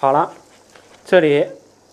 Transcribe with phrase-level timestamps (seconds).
[0.00, 0.30] 好了，
[1.04, 1.44] 这里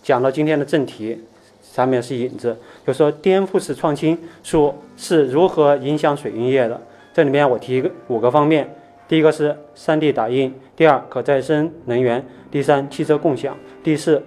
[0.02, 1.22] 讲到今天的正题，
[1.60, 6.80] 上面是引子，就说颠覆式创新术是如何影响水运业的。
[7.12, 8.74] 这里面我提五个方面：
[9.06, 13.54] 第一个是 3D 打印，第二可再生能源，第三汽车共享，
[13.84, 14.22] 第四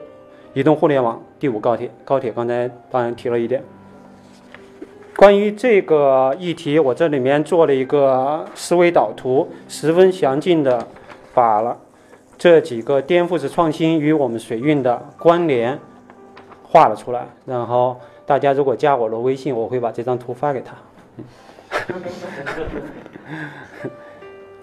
[0.54, 1.90] 移动互联网，第五高铁。
[2.06, 3.64] 高铁刚才当然提了一点。
[5.16, 10.88] 关于这个议题，我这里面做了一个思维导图，十分详尽的
[11.34, 11.80] 把了。
[12.42, 15.78] 这几个颠覆式创新与我们水运的关联
[16.64, 20.76] 画了出来，然后大家如果加我的微信，我会把这张图发给他。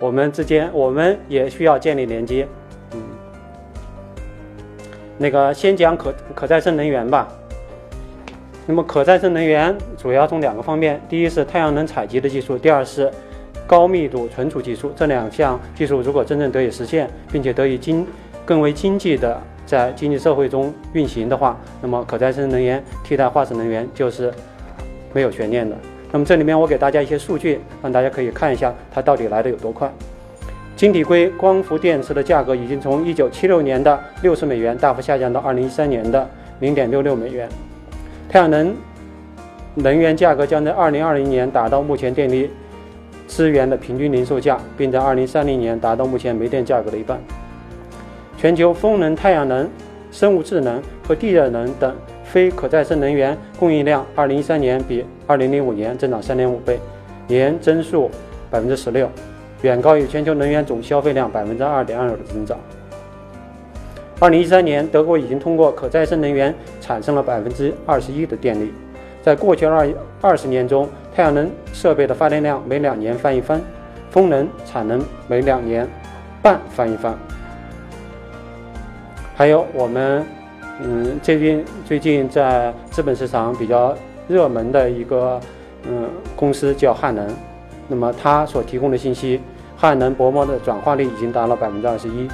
[0.00, 2.48] 我们之间我们也需要建立连接。
[2.94, 3.02] 嗯，
[5.16, 7.28] 那个先讲可可再生能源吧。
[8.66, 13.08] 那么可再生能源主要从两个方面，第一是太阳能采集的技术，第二是。
[13.68, 18.04] 高密度存储技术这两项技术如果真正得以实现，并且得以经
[18.46, 24.32] 更为经济的在经济社会中运行的话，那么可再生能源替代化石能源就是
[25.12, 25.76] 没有悬念的。
[26.10, 29.92] 那么这里面我给大家一些数据，让大家可以看一下它到底来的有多快。
[30.74, 36.26] 晶体硅光伏电池的价格已经从1976年的60美元大幅下降到2013年的
[36.62, 37.46] 0.66美元，
[38.30, 38.74] 太阳能
[39.74, 42.50] 能源价格将在2020年达到目前电力。
[43.28, 47.20] 资源的平均零售价，并在二零三零年达到目前煤电价格的一半。
[48.36, 49.68] 全球风能、太阳能、
[50.10, 51.94] 生物智能和地热能等
[52.24, 56.80] 非可再生能源供应量，二零一三年比二零零五年增长三点五倍，
[57.26, 58.10] 年增速
[58.50, 59.08] 百分之十六，
[59.62, 62.58] 远高于全球能源总消费量百分之二点二的增长。
[64.20, 68.72] 二零一三年，德国已经通过可再生能源产生了百分之二十一的电力。
[69.22, 69.88] 在过去二
[70.20, 73.60] 二十年中，太阳能设备的发电量每两年翻一番，
[74.08, 75.84] 风能产能每两年
[76.40, 77.12] 半翻一番。
[79.34, 80.24] 还有我们，
[80.80, 83.96] 嗯，最近最近在资本市场比较
[84.28, 85.40] 热门的一个
[85.88, 87.26] 嗯公司叫汉能，
[87.88, 89.40] 那么它所提供的信息，
[89.76, 92.28] 汉能薄膜的转化率已经达到百分之二十一。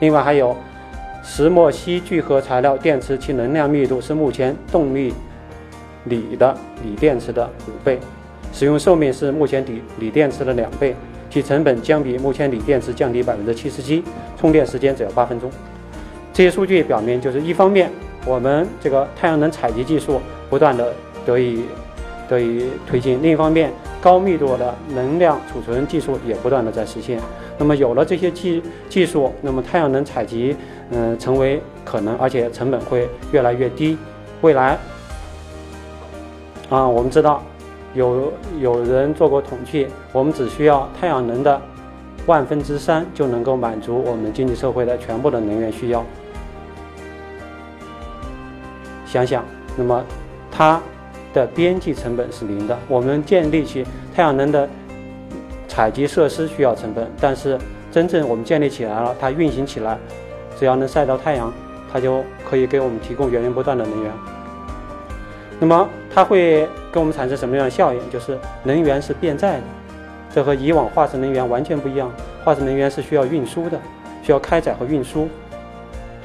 [0.00, 0.54] 另外还有
[1.22, 5.14] 石墨烯聚合材料电池，其能量密度是目前动力。
[6.08, 7.98] 锂的锂电池的五倍，
[8.56, 10.96] 使用寿命是目前锂锂电池的两倍，
[11.28, 14.02] 其成本将比目前锂电池降低百分之七十七，
[14.40, 15.50] 充电时间只要八分钟。
[16.32, 17.90] 这些数据表明，就是一方面，
[18.24, 20.18] 我们这个太阳能采集技术
[20.48, 20.90] 不断的
[21.26, 21.66] 得以
[22.30, 27.20] 得以推进；另一方面，高密度的能量储存技术也不断的在实现。
[27.58, 30.56] 那么有了这些技技术，那么太阳能采集
[30.92, 33.98] 嗯成为可能，而且成本会越来越低。
[34.40, 34.78] 未来。
[36.70, 37.42] 啊，我们知道，
[37.96, 41.60] 有有人做过统计，我们只需要太阳能的
[42.26, 46.04] 万分之三就能够满足我们经济社会的全部的能源需要。
[49.06, 49.42] 想想，
[49.76, 50.04] 那么
[50.50, 50.80] 它
[51.32, 52.78] 的边际成本是零的。
[52.86, 54.68] 我们建立起太阳能的
[55.66, 57.58] 采集设施需要成本，但是
[57.90, 59.98] 真正我们建立起来了，它运行起来，
[60.58, 61.50] 只要能晒到太阳，
[61.90, 64.12] 它就可以给我们提供源源不断的能源。
[65.58, 68.00] 那么它会给我们产生什么样的效应？
[68.10, 69.62] 就是能源是变在的，
[70.34, 72.10] 这和以往化石能源完全不一样。
[72.42, 73.78] 化石能源是需要运输的，
[74.22, 75.28] 需要开采和运输。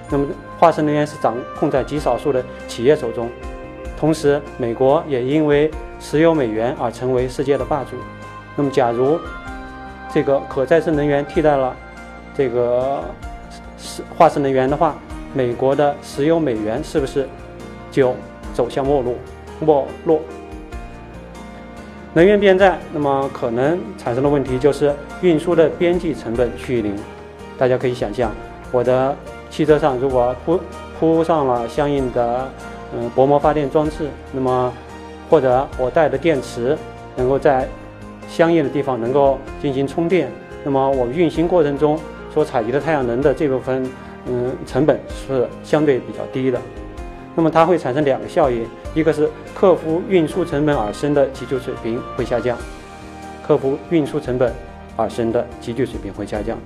[0.09, 0.25] 那么
[0.57, 3.28] 化石能源是掌控在极少数的企业手中。
[4.00, 5.69] 同时，美国也因为
[6.00, 7.97] 石油美元而成为世界的霸主。
[8.55, 9.20] 那么，假如
[10.14, 11.76] 这个可再生能源替代了
[12.34, 13.03] 这个
[13.78, 14.96] 石化石能源的话，
[15.34, 17.28] 美国的石油美元是不是
[17.91, 18.16] 就？
[18.53, 19.16] 走向没落，
[19.66, 20.22] 没落。
[22.13, 26.93] 能源变在，那么可能产生的问题就是运输的边际成本趋于零。
[27.58, 28.31] 大家可以想象，
[28.72, 29.16] 我的
[29.49, 30.59] 汽车上如果铺
[30.99, 32.49] 铺上了相应的
[32.93, 34.73] 嗯薄膜发电装置，那么
[35.29, 36.78] 或者我带的电池
[37.16, 37.66] 能够在
[38.28, 40.29] 相应的地方能够进行充电，
[40.66, 41.97] 那么我运行过程中
[42.34, 43.90] 所采集的太阳能的这部分
[44.25, 46.59] 嗯成本是相对比较低的。
[47.36, 52.58] 那么它会产生两个效应，一个是克服运输成本而生的急救水平会下降，
[53.48, 54.54] 克服运输成本
[54.98, 56.58] 而生的集聚水平会下降。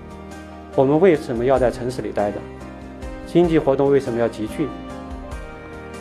[0.75, 2.37] 我们为什么要在城市里待着？
[3.27, 4.67] 经济活动为什么要集聚？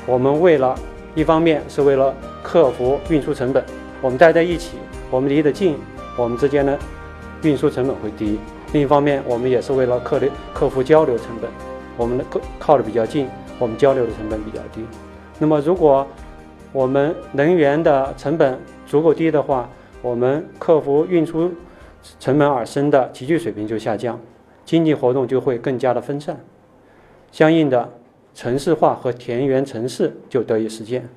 [0.07, 0.75] 我们为了
[1.15, 3.63] 一方面是为了克服运输成本，
[4.01, 4.79] 我们待在一起，
[5.11, 5.77] 我们离得近，
[6.17, 6.79] 我们之间的
[7.43, 8.39] 运输成本会低；
[8.73, 11.51] 另一方面，我们也是为了克的克服交流成本，
[11.97, 13.29] 我们的靠靠得比较近，
[13.59, 14.85] 我们交流的成本比较低。
[15.39, 16.07] 那么，如果
[16.73, 19.69] 我们能源的成本足够低的话，
[20.03, 21.51] 我们克服运输
[22.19, 24.21] 成本而生的集聚水平就下降，
[24.65, 26.39] 经济活动就会更加的分散，
[27.33, 27.91] 相应的
[28.35, 31.09] 城市化和田园城市就得以实现。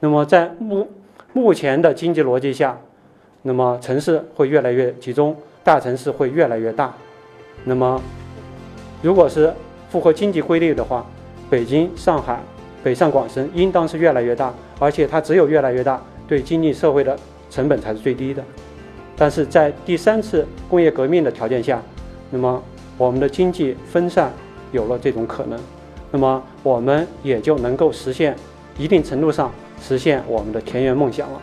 [0.00, 0.88] 那么在目
[1.32, 2.78] 目前的经济逻辑下，
[3.42, 6.92] 那么城市会越来越集中，大城市会越来越大。
[7.64, 8.00] 那么
[9.02, 9.52] 如果是
[9.88, 11.06] 符合经济规律的话，
[11.48, 12.40] 北京、上海、
[12.82, 17.16] 北上广深应当是越来越大，而且它只有越来越大，对经济社会的
[17.50, 18.42] 成本才是最低的。
[19.16, 21.80] 但是在第三次工业革命的条件下，
[22.30, 22.62] 那么
[22.98, 24.30] 我们的经济分散
[24.72, 25.58] 有了这种可能，
[26.10, 28.36] 那么我们也就能够实现
[28.76, 29.50] 一定程度上
[29.80, 31.40] 实现我们的田园梦想了。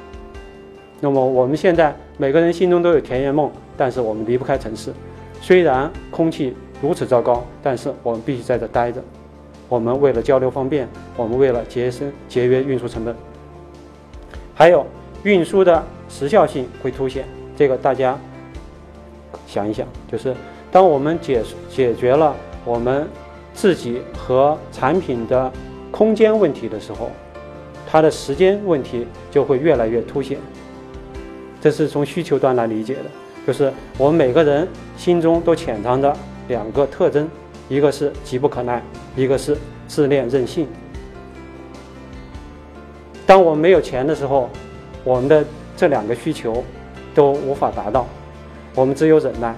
[0.99, 4.91] 那么我们现在每个人心中都有田园梦，但是我们离不开城市。
[5.41, 9.03] 虽然空气如此糟糕，但是我们必须在这待着。
[9.73, 10.87] 我们为了交流方便，
[11.17, 13.15] 我们为了节省节约运输成本，
[14.53, 14.85] 还有
[15.23, 17.25] 运输的时效性会凸显。
[17.57, 18.15] 这个大家
[19.47, 20.35] 想一想，就是
[20.71, 21.41] 当我们解
[21.71, 23.07] 解决了我们
[23.55, 25.51] 自己和产品的
[25.89, 27.09] 空间问题的时候，
[27.89, 30.37] 它的时间问题就会越来越凸显。
[31.59, 33.05] 这是从需求端来理解的，
[33.47, 36.15] 就是我们每个人心中都潜藏着
[36.47, 37.27] 两个特征，
[37.69, 38.79] 一个是急不可耐，
[39.15, 39.57] 一个是
[39.87, 40.67] 自恋任性。
[43.25, 44.49] 当我们没有钱的时候，
[45.03, 45.45] 我们的
[45.75, 46.63] 这两个需求。
[47.15, 48.07] 都无法达到，
[48.73, 49.55] 我们只有忍耐。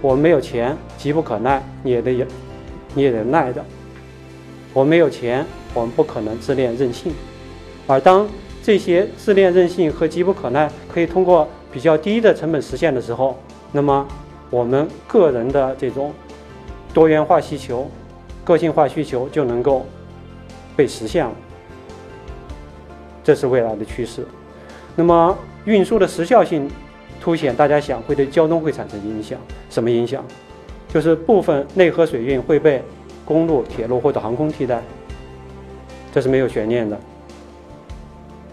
[0.00, 2.26] 我们没有钱，急不可耐，你也得，
[2.94, 3.62] 你也得耐着。
[4.72, 5.44] 我们没有钱，
[5.74, 7.12] 我们不可能自恋任性。
[7.86, 8.26] 而当
[8.62, 13.38] 这些自恋任性和急不可耐可以通过比较低的成本实现的时候，
[13.70, 14.08] 那么
[14.48, 16.14] 我们个人的这种
[16.94, 17.86] 多元化需求、
[18.48, 19.84] 个性化需求就能够
[20.74, 21.32] 被实现了。
[23.22, 24.26] 这是未来的趋势。
[24.96, 25.36] 那么。
[25.64, 26.70] 运输的时效性
[27.20, 29.38] 凸显，大家想会对交通会产生影响？
[29.68, 30.24] 什么影响？
[30.88, 32.82] 就是部分内河水运会被
[33.22, 34.80] 公路、铁路或者航空替代，
[36.10, 36.98] 这是没有悬念的。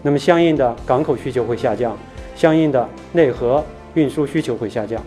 [0.02, 1.96] 那么相应的港口需求会下降，
[2.34, 3.64] 相应的内河
[3.94, 5.02] 运输需求会下降。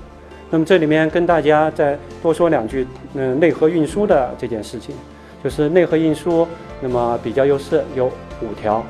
[0.50, 4.96] 那么这里面跟大家再多说两句，嗯，内河运输的这件事情，
[5.44, 6.48] 就是内河运输，
[6.82, 8.08] 那么比较优势有
[8.42, 8.84] 五条，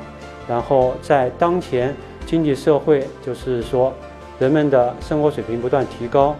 [0.48, 1.94] 然后在当前。
[2.26, 3.92] 经济社会就是说，
[4.38, 6.36] 人们的生活水平不断提高，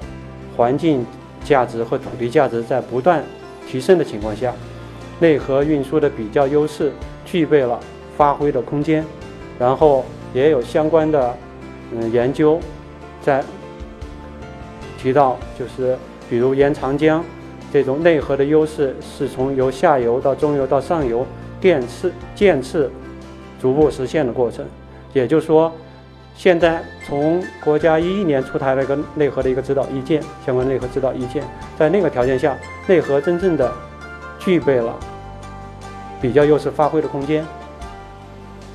[0.56, 1.05] 环境
[1.43, 3.25] 价值和土地价值在不断
[3.67, 4.55] 提升的情况下，
[5.19, 6.93] 内河运输的比较优势
[7.25, 7.81] 具备了
[8.17, 9.05] 发挥的空间。
[9.58, 11.34] 然后也有相关的
[11.93, 12.61] 嗯研究
[13.20, 13.43] 在
[15.00, 15.97] 提到，就是
[16.29, 17.25] 比如沿长江
[17.73, 21.26] 这种内河的优势是从由下游到中游到上游
[21.61, 22.91] 渐次渐次
[23.61, 24.64] 逐步实现的过程。
[25.12, 25.73] 也就是说，
[26.35, 31.43] 现在从国家一一年出台了一个内河的一个指导意见，相关内河指导意见，
[31.79, 33.72] 在那个条件下，内河真正的
[34.39, 34.94] 具备了
[36.20, 37.44] 比较优势发挥的空间。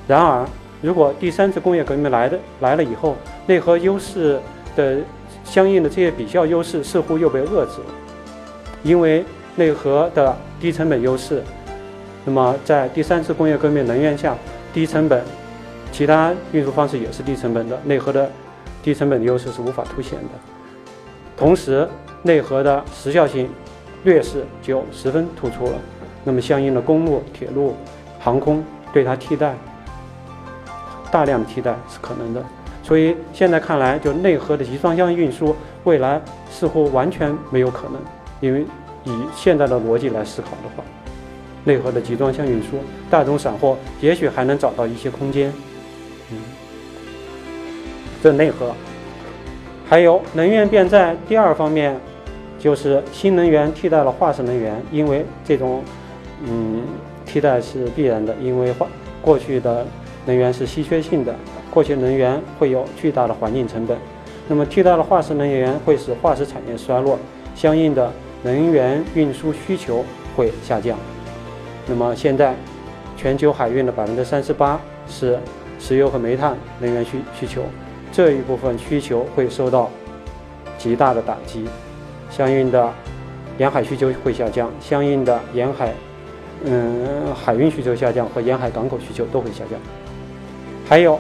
[0.08, 0.46] 然而，
[0.82, 4.40] 如果第三次工业革命来的来了以后，内河优势
[4.76, 4.98] 的
[5.46, 7.94] 相应的这些比较优势似乎又被遏制了，
[8.84, 9.24] 因为
[9.56, 11.42] 内河的低成本优势，
[12.26, 14.36] 那么在第三次工业革命能源下，
[14.74, 15.24] 低成本。
[15.92, 18.30] 其他运输方式也是低成本的，内河的
[18.84, 20.30] 低成本的优势是无法凸显的。
[21.38, 21.88] 同时，
[22.24, 23.50] 内河的时效性
[24.04, 25.74] 劣势就十分突出了。
[26.26, 27.78] 那么，相应的公路、铁路、
[28.20, 28.62] 航空
[28.92, 29.56] 对它替代，
[31.10, 32.44] 大量替代是可能的。
[32.86, 38.00] 所以现在看来，就内核的集装箱运输未来似乎完全没有可能，
[38.40, 38.64] 因为
[39.06, 40.84] 以现在的逻辑来思考的话，
[41.64, 42.78] 内核的集装箱运输，
[43.10, 45.52] 大宗散货也许还能找到一些空间。
[46.32, 46.38] 嗯，
[48.22, 48.72] 这内核，
[49.90, 52.00] 还有能源变在第二方面，
[52.60, 55.84] 就是新能源替代了化石能源，因为这种
[56.48, 56.84] 嗯
[57.26, 58.88] 替代是必然的，因为化
[59.24, 59.84] 过去的
[60.28, 61.34] 能源是稀缺性的，
[61.76, 63.96] 过去能源会有巨大的环境成本，
[64.48, 67.20] 那么替代的化石能源会使化石产业衰落，
[67.54, 70.04] 相应的能源运输需求
[70.36, 70.98] 会下降。
[71.86, 72.56] 那么现在
[73.18, 75.38] 全球海运的百分之三十八是。
[75.78, 77.62] 石油和煤炭能源需需求
[78.12, 79.92] 这一部分需求会受到
[80.78, 81.66] 极大的打击，
[82.32, 82.92] 相应的
[83.60, 85.94] 沿海需求会下降，相应的沿海
[86.64, 89.78] 嗯海运需求下降和沿海港口需求都会下降。
[90.88, 91.20] 还有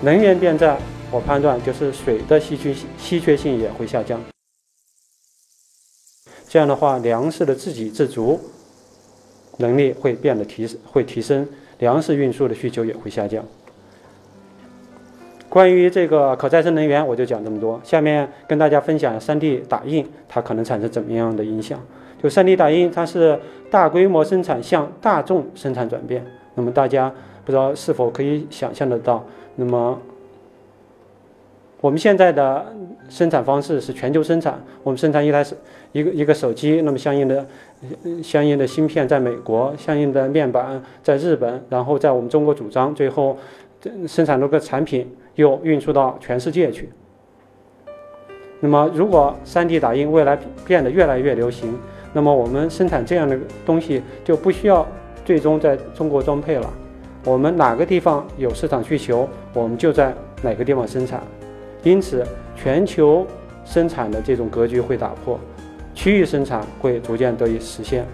[0.00, 0.78] 能源变在，
[1.10, 4.20] 我判断就是水的稀缺稀缺性也会下降。
[6.48, 8.40] 这样的话，粮食的自给自足
[9.56, 13.44] 能力会变得提会提升，粮食运输的需求也会下降。
[15.48, 17.80] 关于这个可再生能源，我就讲这么多。
[17.82, 21.78] 下面跟大家分享 3D 打印它可能产生怎么样的影响。
[22.22, 23.38] 就 3D 打印，它是
[23.68, 26.24] 大规模生产向大众生产转变。
[26.54, 27.12] 那么大家
[27.44, 29.24] 不知道是否可以想象得到？
[29.60, 30.00] 那么
[31.80, 32.72] 我们现在的
[33.08, 35.56] 生产方式是全球生产，我们生产一台手
[35.90, 37.44] 一个一个手机，那么相应的
[38.22, 43.36] 相应的芯片在美国，相应的面板在日本，然后在我们中国组装，最后
[44.06, 46.88] 生产出个产品又运输到全世界去。
[48.60, 51.76] 那么如果 3D 打印未来变得越来越流行，
[52.12, 53.36] 那么我们生产这样的
[53.66, 54.86] 东西就不需要
[55.24, 56.72] 最终在中国装配了，
[57.28, 61.22] 我们哪个地方有市场需求，我们就在哪个地方生产。
[61.82, 63.26] 因此，全球
[63.66, 65.38] 生产的这种格局会打破，
[65.94, 68.06] 区域生产会逐渐得以实现。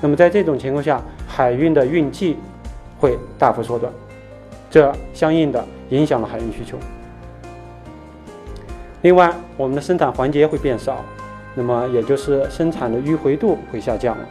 [0.00, 2.38] 那么，在这种情况下，海运的运季
[2.98, 3.92] 会大幅缩短，
[4.70, 6.78] 这相应的影响了海运需求。
[9.02, 11.04] 另外，我们的生产环节会变少，
[11.54, 14.24] 那么也就是生产的迂回度会下降了。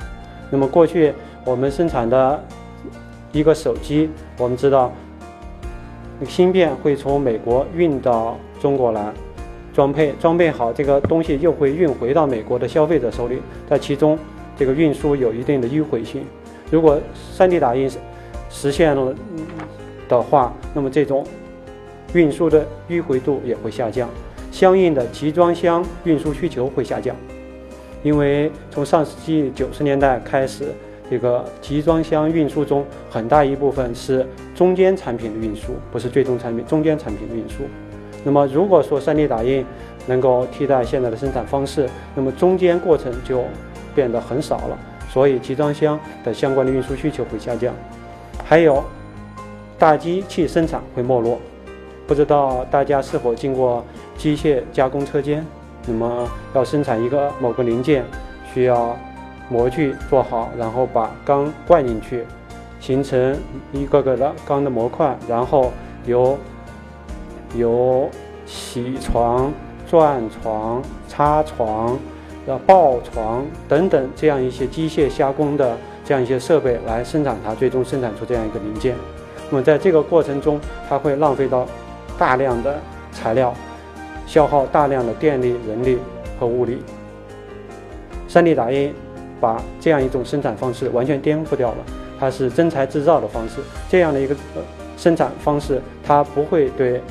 [0.50, 1.13] 那么，过去
[1.45, 2.43] 我们生产的
[3.32, 4.92] 一个手机，我们知道
[6.28, 8.38] 芯片会从美国运到。
[8.62, 9.12] 中国来
[9.74, 14.16] 装配装配好这个东西，又会运回到美国的消费者手里，在其中
[14.56, 16.24] 这个运输有一定的迂回性。
[16.70, 17.00] 如果
[17.36, 17.90] 3D 打印
[18.52, 19.16] 实现了
[20.08, 21.26] 的话，那么这种
[22.14, 24.08] 运输的迂回度也会下降，
[24.52, 27.16] 相应的集装箱运输需求会下降。
[28.04, 30.66] 因为从上世纪九十年代开始，
[31.12, 34.25] 这个集装箱运输中很大一部分是
[34.56, 37.65] 中间产品的运输，不是最终产品，中间产品的运输。
[38.24, 39.65] 那么，如果说 3D 打印
[40.08, 43.44] 能够替代现在的生产方式，那么中间过程就
[43.94, 44.77] 变得很少了，
[45.10, 47.74] 所以集装箱的相关的运输需求会下降。
[48.46, 48.82] 还有，
[49.77, 51.38] 大机器生产会没落。
[52.08, 53.84] 不知道大家是否进过
[54.15, 55.46] 机械加工车间？
[55.86, 56.25] 那么，
[56.56, 58.06] 要生产一个某个零件，
[58.53, 58.98] 需要
[59.51, 62.25] 模具做好，然后把钢灌进去，
[62.79, 63.38] 形成
[63.74, 65.74] 一个个的钢的模块，然后
[66.05, 66.38] 由
[67.55, 68.10] 由
[68.48, 69.51] 铣床、
[69.86, 72.00] 钻床、插床、
[72.48, 78.96] 然后刨床等等这样一些机械加工的这样一些设备来生产它，最终生产出这样一个零件。
[79.50, 81.67] 那么在这个过程中，它会浪费到
[82.17, 82.79] 大量的
[83.12, 83.53] 材料，
[84.25, 85.98] 消耗大量的电力、人力
[86.39, 86.81] 和物力。
[88.29, 88.93] 3D 打印
[89.41, 91.77] 把这样一种生产方式完全颠覆掉了，
[92.17, 93.55] 它是真材制造的方式，
[93.89, 94.33] 这样的一个
[94.95, 97.01] 生产方式，它不会对。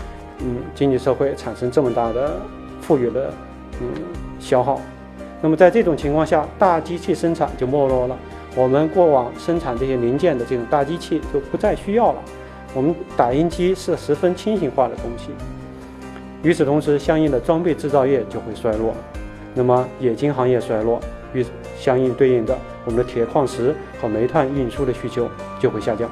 [0.42, 2.40] 嗯，经济社会产生这么大的
[2.80, 3.30] 富裕的
[3.78, 3.88] 嗯
[4.38, 4.80] 消耗，
[5.42, 8.16] 那么在这种情况下，大机器生产就没落了。
[8.56, 12.22] 我们过往生产这些零件的这种大机器就不再需要了。
[12.72, 15.28] 我们打印机是十分轻型化的东西。
[16.42, 18.94] 与此同时，相应的装备制造业就会衰落，
[19.52, 20.99] 那么冶金行业衰落，
[21.32, 21.44] 与
[21.78, 26.10] 相应对应的我们的铁矿石和煤炭运输的需求就会下降。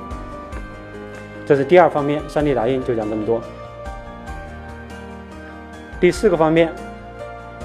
[1.47, 3.41] 这是第二方面，3D 打印就讲这么多。
[6.01, 6.71] 第四个方面，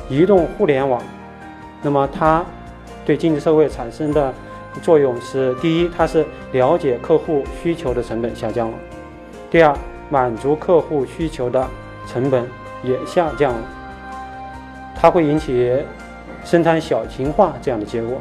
[0.10, 1.02] 移动互联网，
[1.82, 2.44] 那么它
[3.06, 4.34] 对经济社会产生的
[4.82, 8.78] 作用是：第一，它是了解客户需求的成本下降了；
[9.52, 9.76] 第二，
[10.10, 11.68] 满足客户需求的
[12.08, 12.48] 成本
[12.84, 13.60] 也下降了。
[14.96, 15.78] 它会引起
[16.44, 18.18] 生产小型化这样的结果。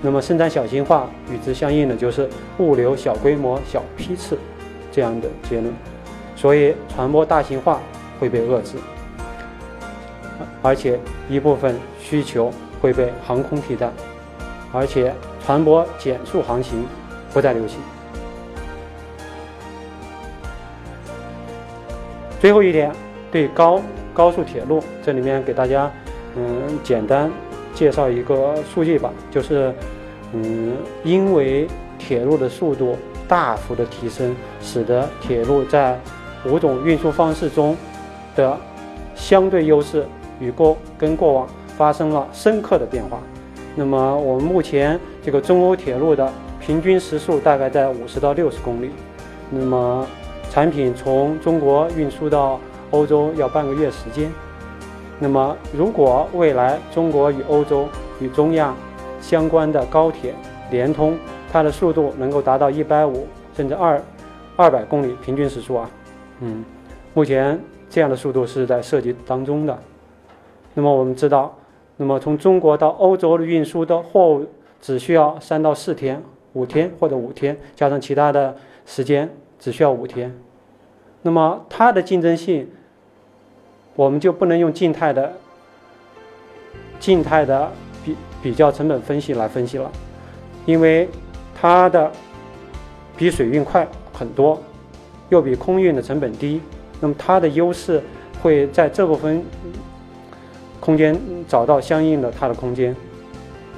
[0.00, 2.28] 那么，生产小型化与之相应的就是
[2.58, 4.36] 物流小规模、小批次
[4.90, 5.72] 这样的结论。
[6.34, 7.80] 所以，传播大型化
[8.18, 8.76] 会被遏制。
[10.60, 12.50] 而且一部分需求
[12.80, 13.90] 会被航空替代，
[14.72, 15.14] 而且
[15.44, 16.84] 船舶减速航行
[17.32, 17.78] 不再流行。
[22.40, 22.92] 最后一点，
[23.30, 23.80] 对高
[24.12, 25.88] 高速铁路，这里面给大家
[26.36, 27.30] 嗯简单
[27.74, 29.74] 介绍一个数据吧，就是
[30.32, 31.66] 嗯因为
[31.98, 32.96] 铁路的速度
[33.28, 35.98] 大幅的提升，使得铁路在
[36.44, 37.76] 五种运输方式中
[38.34, 38.58] 的
[39.14, 40.04] 相对优势。
[40.40, 41.46] 与过跟过往
[41.76, 43.20] 发生了深刻的变化。
[43.76, 48.90] 那么我们目前这个中欧铁路的平均时速大概在五十到六十公里。
[49.50, 50.04] 那么
[50.50, 52.58] 产品从中国运输到
[52.90, 54.32] 欧洲要半个月时间。
[55.22, 57.86] 那么，如果未来中国与欧洲
[58.20, 58.74] 与中亚
[59.20, 60.34] 相关的高铁
[60.68, 61.16] 联通，
[61.52, 63.24] 它的速度能够达到一百五
[63.54, 64.02] 甚至二
[64.56, 65.88] 二百公里平均时速啊，
[66.40, 66.64] 嗯，
[67.14, 67.56] 目前
[67.88, 69.78] 这样的速度是在设计当中的。
[70.74, 71.56] 那么我们知道，
[71.98, 74.44] 那么从中国到欧洲的运输的货物
[74.80, 76.20] 只需要三到四天、
[76.54, 80.36] 五天或者五天，加上其他的时间只需要五天。
[81.22, 82.68] 那么它的竞争性。
[83.94, 85.32] 我们就不能用静态的、
[86.98, 87.70] 静态的
[88.04, 89.90] 比比较成本分析来分析了，
[90.64, 91.08] 因为
[91.54, 92.10] 它的
[93.16, 94.60] 比水运快很多，
[95.28, 96.60] 又比空运的成本低，
[97.00, 98.02] 那么它的优势
[98.42, 99.44] 会在这部分
[100.80, 102.96] 空间找到相应的它的空间，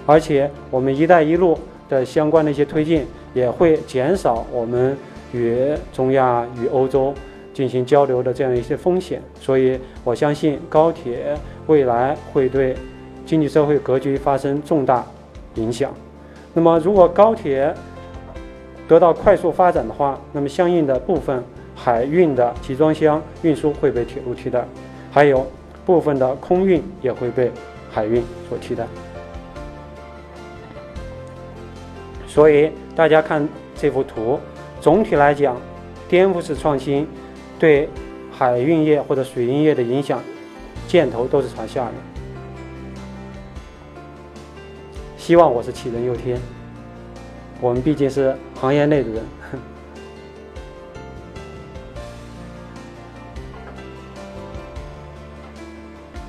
[0.07, 1.59] 而且我们“一带一路”
[1.91, 3.05] 的相关的一些推进
[3.35, 4.97] 也会减少我们
[5.33, 7.13] 与中亚与欧洲。
[7.55, 11.35] 进行交流的这样一些风险，所以我相信高铁
[11.69, 12.75] 未来会对
[13.25, 15.07] 经济社会格局发生重大
[15.55, 15.95] 影响。
[16.53, 17.73] 那么，如果高铁
[18.89, 21.43] 得到快速发展的话，那么相应的部分
[21.77, 24.67] 海运的集装箱运输会被铁路替代，
[25.13, 25.47] 还有
[25.87, 27.51] 部分的空运也会被
[27.89, 28.85] 海运所替代。
[32.27, 34.41] 所以大家看这幅图，
[34.81, 35.57] 总体来讲，
[36.09, 37.07] 颠覆式创新。
[37.65, 37.89] 对
[38.31, 40.21] 海运业或者水运业的影响，
[40.87, 41.93] 箭头都是朝下的。
[45.17, 46.39] 希望我是杞人忧天。
[47.63, 49.23] 我们毕竟是行业内的人。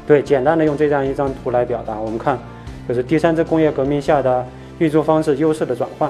[0.08, 2.40] 对，简单的用这样一张图来表达，我们看，
[2.88, 4.48] 就是第三次工业革命下的
[4.80, 6.10] 运输方式优势的转换。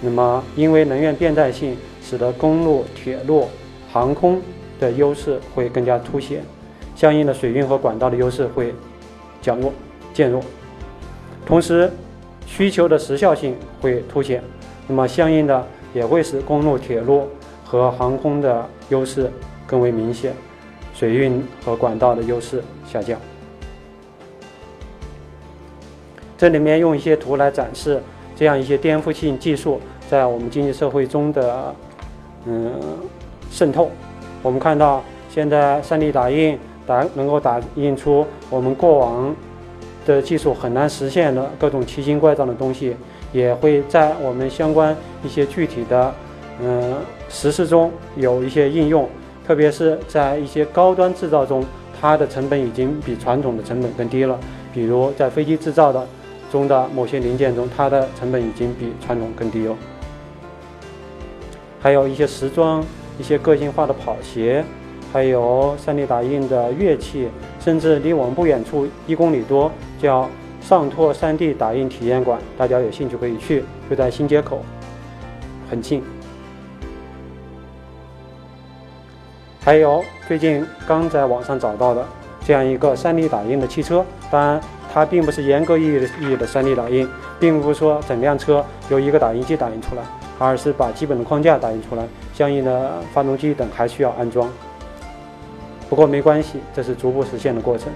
[0.00, 3.48] 那么，因为能源变代性，使得公路、铁路。
[3.92, 4.40] 航空
[4.78, 6.42] 的优势会更加凸显，
[6.94, 8.72] 相应的水运和管道的优势会
[9.42, 9.72] 减弱、
[10.14, 10.40] 减弱。
[11.44, 11.90] 同时，
[12.46, 14.42] 需求的时效性会凸显，
[14.86, 17.26] 那么相应的也会使公路、铁路
[17.64, 19.30] 和航空的优势
[19.66, 20.34] 更为明显，
[20.94, 23.18] 水运和管道的优势下降。
[26.38, 28.00] 这里面用一些图来展示
[28.36, 31.74] 这样一些颠覆性技术在我们经济社会中的，
[32.46, 32.72] 嗯。
[33.50, 33.90] 渗透，
[34.42, 39.34] 我们看到现在 3D 打印打能够打印出我们过往
[40.06, 42.96] 的技术很难实现的各种奇形怪状的东西，
[43.32, 46.14] 也会在我们相关一些具体的
[46.62, 46.94] 嗯
[47.28, 49.08] 实施中有一些应用，
[49.46, 51.64] 特别是在一些高端制造中，
[52.00, 54.38] 它的成本已经比传统的成本更低了。
[54.72, 56.06] 比如在飞机制造的
[56.50, 59.76] 中的某些零件中，它的成本已经比传统更低了。
[61.80, 62.84] 还有一些时装。
[63.20, 64.64] 一些个性化的跑鞋，
[65.12, 67.28] 还有 3D 打印的乐器，
[67.60, 70.26] 甚至离我们不远处一公里多，叫
[70.62, 74.62] 上拓 3D 打印体验馆，大家有兴趣可以去，就在新街口，
[75.68, 76.02] 很近。
[79.62, 82.02] 还有最近刚在网上找到的
[82.42, 84.58] 这样一个 3D 打印的汽车，当然
[84.90, 87.06] 它并不是严格意义的意义的 3D 打印，
[87.38, 90.02] 并不是说整辆车由一个打印机打印出来，
[90.40, 92.04] 而是把基本的框架打印出来。
[92.34, 94.50] 相应的发动机等还需要安装，
[95.90, 97.92] 不过没关系，这是逐步实现的过程。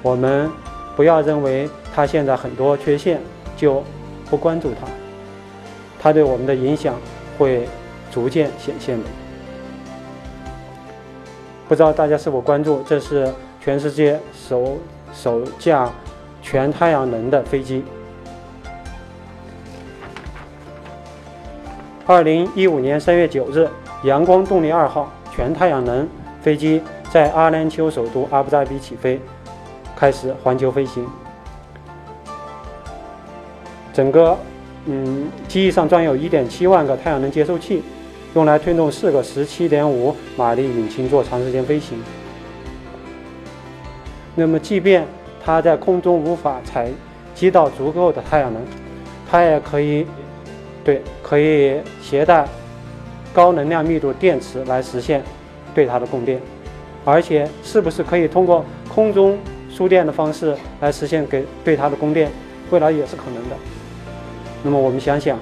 [0.00, 0.50] 我们
[0.96, 3.20] 不要认为它现在很多缺陷
[3.56, 3.84] 就
[4.30, 4.86] 不关注它，
[6.00, 6.94] 它对我们的影响
[7.36, 7.68] 会
[8.10, 9.04] 逐渐显现的。
[11.68, 12.82] 不知道大家是否关注？
[12.86, 14.78] 这是全世界首
[15.12, 15.90] 首架
[16.40, 17.84] 全太阳能的飞机。
[22.06, 23.66] 二零一五年三月九日，
[24.02, 26.06] 阳光动力二号全太阳能
[26.42, 29.18] 飞机在阿联酋首都阿布扎比起飞，
[29.96, 31.06] 开始环球飞行。
[33.94, 34.36] 整个，
[34.84, 37.82] 嗯，机翼上装有一点七万个太阳能接收器，
[38.34, 41.98] 用来推动四个十七点五马力引擎做长时间飞行。
[44.34, 45.06] 那么，即便
[45.42, 46.90] 它在空中无法采
[47.34, 48.62] 集到足够的太阳能，
[49.30, 50.06] 它也可以。
[50.84, 52.46] 对，可以携带
[53.32, 55.22] 高能量密度电池来实现
[55.74, 56.38] 对它的供电，
[57.06, 58.62] 而且是不是可以通过
[58.94, 59.38] 空中
[59.70, 62.30] 输电的方式来实现给对它的供电，
[62.70, 63.56] 未来也是可能的。
[64.62, 65.38] 那么我们想想，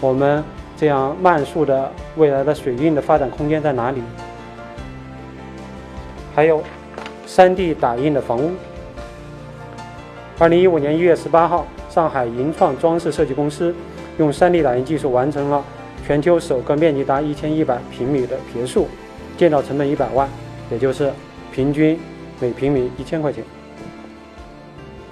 [0.00, 0.42] 我们
[0.78, 4.02] 这样慢速的未来的水运的发展空间在哪里？
[6.34, 6.62] 还有
[7.28, 8.52] ，3D 打印的房屋。
[10.38, 13.74] 二零一五年一月十八号，上海银创装饰设计公司。
[14.18, 15.62] 用 3D 打印技术完成了
[16.06, 18.86] 全球首个面积达1100平米的别墅，
[19.36, 20.28] 建造成本100万，
[20.70, 21.12] 也就是
[21.52, 21.98] 平均
[22.40, 23.44] 每平米一千块钱。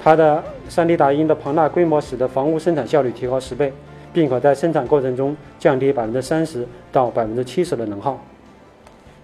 [0.03, 3.73] 它的 3D 打印的庞大规模使得房屋生产效率提高十倍，
[4.13, 8.23] 并可在生产过程中降低百分之三十到百分之七十的能耗。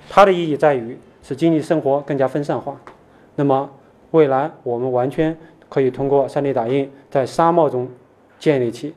[0.09, 2.81] 它的意义在于使经济生活更加分散化。
[3.37, 3.71] 那么
[4.11, 5.37] 未来我们完全
[5.69, 7.89] 可以通过 3D 打印在沙漠中
[8.39, 8.95] 建立起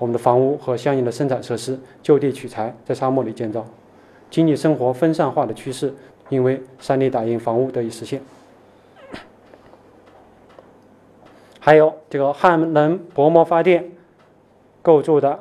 [0.00, 3.66] 我们的房屋和相应的生产设施，就地取材，在沙漠里建造。
[4.30, 5.92] 经济生活分散化的趋势，
[6.30, 8.22] 因为 3D 打印房屋得以实现。
[11.58, 13.90] 还有这个汉能薄膜发电
[14.80, 15.40] 构筑的，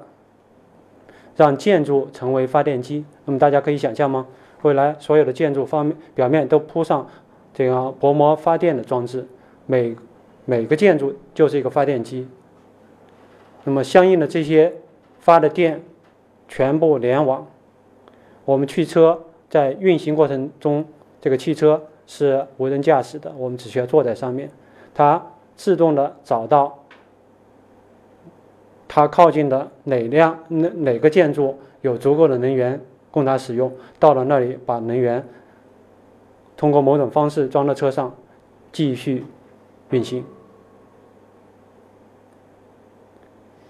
[1.37, 3.05] 让建筑成为发电机。
[3.23, 4.27] 那么大家可以想象吗？
[4.63, 7.07] 未来所有的建筑方面表面都铺上
[7.53, 9.25] 这个薄膜发电的装置，
[9.65, 9.95] 每
[10.43, 12.27] 每个建筑就是一个发电机。
[13.69, 14.73] 那么相应的这些
[15.19, 15.83] 发的电
[16.47, 17.45] 全部联网。
[18.43, 20.83] 我们汽车在运行过程中，
[21.21, 24.49] 这个汽车是无人驾驶的，我们只需要坐在上面，
[24.95, 25.23] 它
[25.55, 26.79] 自动的找到
[28.87, 35.23] 它靠近的哪辆哪哪个建筑有足够的能源供它使用，到了那里把能源
[36.57, 38.15] 通过某种方式装到车上，
[38.71, 39.27] 继续
[39.91, 40.25] 运行，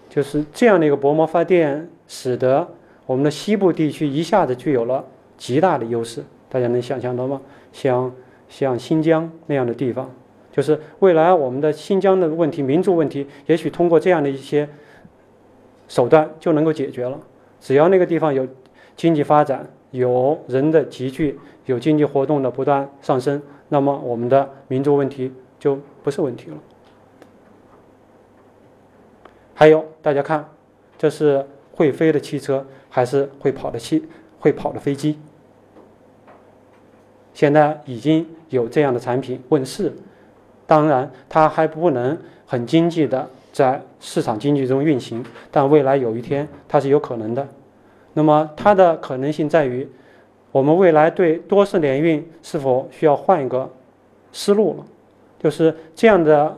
[0.09, 2.67] 就是这样的一个薄膜发电，使得。
[3.05, 5.03] 我们的西部地区一下子具有了
[5.35, 7.41] 极大的优势，大家能想象到吗？
[7.73, 8.13] 像
[8.47, 10.11] 像新疆那样的地方，
[10.51, 14.69] 就是未来我们的新疆的问题、民族问题，也许通过这样的一些
[15.87, 17.19] 手段就能够解决了。
[17.59, 18.47] 只要那个地方有
[18.95, 26.57] 经济发展、有人的集聚、有经济活动的不断上升，那么我们的民族问题就不是问题了。
[29.59, 30.47] 还有，大家看，
[30.97, 32.65] 这是会飞的汽车。
[32.91, 34.03] 还是会跑的汽
[34.39, 35.19] 会跑的飞机，
[37.35, 39.93] 现在已经有这样的产品问世，
[40.65, 42.17] 当然它还不能
[42.47, 47.47] 很经济的在市场经济中运行，但未来有一天它是有可能的。
[48.13, 49.87] 那么它的可能性在于，
[50.51, 53.71] 我们未来对多式联运是否需要换一个
[54.31, 54.85] 思路了？
[55.37, 56.57] 就是这样的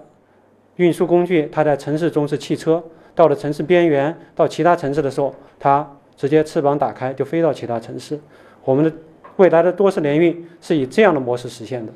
[0.77, 5.89] 运输工具，它在城市中是汽车，到了城市边缘到其他城市的时候，它。
[6.17, 8.19] 直接翅膀打开就飞到其他城市，
[8.63, 8.93] 我们的
[9.37, 11.91] 未来的多式联运是以这样的模式实现的。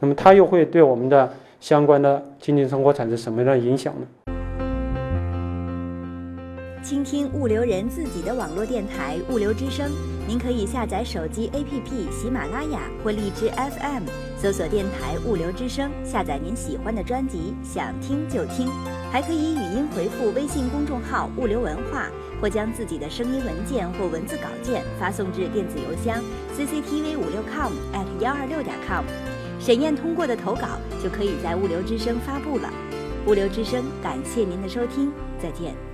[0.00, 4.06] 那么它又会对我们的相关的经济生活产生什么样的影响呢？
[6.82, 9.88] 倾听物流人自己的网络电台物流之声，
[10.26, 14.02] 您可以下载手机 APP 喜马拉雅或荔枝 FM，
[14.36, 18.68] 搜索电台物流之声，下载您喜欢的专辑，想听就听。
[19.12, 22.08] 还可以语音回复微信公众号物流文化。
[22.38, 26.22] 或将自己的声音文件或文字稿件发送至电子邮箱
[26.54, 29.02] cctv 五六 com at 幺二六点 com，
[29.58, 32.70] 审验通过的投稿就可以在物流之声发布了。
[33.26, 35.10] 物流之声，感谢您的收听，
[35.40, 35.85] 再见。